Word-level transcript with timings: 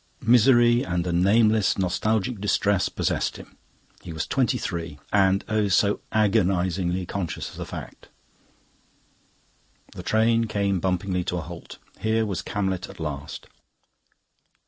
Misery 0.25 0.81
and 0.81 1.05
a 1.05 1.13
nameless 1.13 1.77
nostalgic 1.77 2.41
distress 2.41 2.89
possessed 2.89 3.37
him. 3.37 3.55
He 4.01 4.11
was 4.11 4.25
twenty 4.25 4.57
three, 4.57 4.97
and 5.13 5.45
oh! 5.47 5.67
so 5.67 5.99
agonizingly 6.11 7.05
conscious 7.05 7.51
of 7.51 7.57
the 7.57 7.67
fact. 7.67 8.09
The 9.93 10.01
train 10.01 10.45
came 10.45 10.79
bumpingly 10.79 11.23
to 11.25 11.37
a 11.37 11.41
halt. 11.41 11.77
Here 11.99 12.25
was 12.25 12.41
Camlet 12.41 12.89
at 12.89 12.99
last. 12.99 13.45